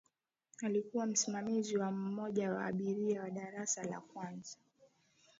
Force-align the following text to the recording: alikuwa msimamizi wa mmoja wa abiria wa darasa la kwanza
alikuwa 0.63 1.05
msimamizi 1.05 1.77
wa 1.77 1.91
mmoja 1.91 2.51
wa 2.53 2.65
abiria 2.65 3.21
wa 3.21 3.29
darasa 3.29 3.83
la 3.83 3.99
kwanza 4.01 4.57